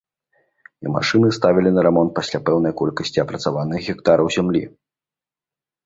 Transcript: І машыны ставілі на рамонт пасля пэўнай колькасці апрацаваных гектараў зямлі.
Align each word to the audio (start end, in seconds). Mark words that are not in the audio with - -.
І 0.85 0.93
машыны 0.95 1.29
ставілі 1.37 1.69
на 1.77 1.81
рамонт 1.89 2.11
пасля 2.17 2.39
пэўнай 2.49 2.73
колькасці 2.83 3.23
апрацаваных 3.27 3.79
гектараў 3.93 4.27
зямлі. 4.41 4.63